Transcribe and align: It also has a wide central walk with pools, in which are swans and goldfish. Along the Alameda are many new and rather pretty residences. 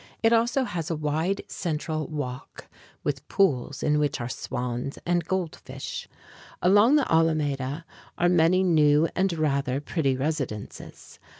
It 0.23 0.33
also 0.33 0.63
has 0.63 0.89
a 0.89 0.95
wide 0.95 1.43
central 1.47 2.07
walk 2.07 2.67
with 3.03 3.27
pools, 3.27 3.83
in 3.83 3.99
which 3.99 4.19
are 4.19 4.27
swans 4.29 4.97
and 5.05 5.23
goldfish. 5.27 6.07
Along 6.59 6.95
the 6.95 7.11
Alameda 7.13 7.85
are 8.17 8.27
many 8.27 8.63
new 8.63 9.07
and 9.15 9.31
rather 9.33 9.79
pretty 9.79 10.17
residences. 10.17 11.19